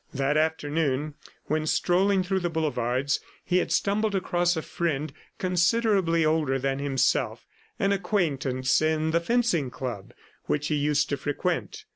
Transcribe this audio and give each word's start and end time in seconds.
That 0.15 0.35
afternoon, 0.35 1.13
when 1.45 1.67
strolling 1.67 2.23
through 2.23 2.39
the 2.39 2.49
boulevards, 2.49 3.19
he 3.45 3.59
had 3.59 3.71
stumbled 3.71 4.15
across 4.15 4.57
a 4.57 4.63
friend 4.63 5.13
considerably 5.37 6.25
older 6.25 6.57
than 6.57 6.79
himself, 6.79 7.45
an 7.77 7.91
acquaintance 7.91 8.81
in 8.81 9.11
the 9.11 9.19
fencing 9.19 9.69
club 9.69 10.11
which 10.45 10.69
he 10.69 10.75
used 10.75 11.09
to 11.09 11.17
frequent. 11.17 11.85